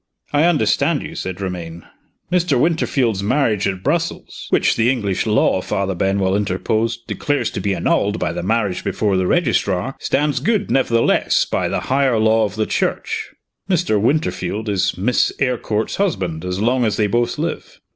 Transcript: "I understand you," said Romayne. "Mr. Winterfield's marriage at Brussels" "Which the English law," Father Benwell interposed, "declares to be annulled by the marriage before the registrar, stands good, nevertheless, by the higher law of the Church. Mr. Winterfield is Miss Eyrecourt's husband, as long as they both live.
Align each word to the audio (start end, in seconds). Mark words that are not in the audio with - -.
"I 0.33 0.45
understand 0.45 1.03
you," 1.03 1.13
said 1.13 1.39
Romayne. 1.39 1.83
"Mr. 2.31 2.59
Winterfield's 2.59 3.21
marriage 3.21 3.67
at 3.67 3.83
Brussels" 3.83 4.47
"Which 4.49 4.75
the 4.75 4.89
English 4.89 5.27
law," 5.27 5.61
Father 5.61 5.93
Benwell 5.93 6.35
interposed, 6.35 7.05
"declares 7.05 7.51
to 7.51 7.59
be 7.59 7.75
annulled 7.75 8.17
by 8.17 8.33
the 8.33 8.41
marriage 8.41 8.83
before 8.83 9.15
the 9.15 9.27
registrar, 9.27 9.95
stands 9.99 10.39
good, 10.39 10.71
nevertheless, 10.71 11.45
by 11.45 11.69
the 11.69 11.81
higher 11.81 12.17
law 12.17 12.45
of 12.45 12.55
the 12.55 12.65
Church. 12.65 13.27
Mr. 13.69 14.01
Winterfield 14.01 14.69
is 14.69 14.97
Miss 14.97 15.31
Eyrecourt's 15.39 15.97
husband, 15.97 16.43
as 16.45 16.59
long 16.59 16.83
as 16.83 16.97
they 16.97 17.05
both 17.05 17.37
live. 17.37 17.79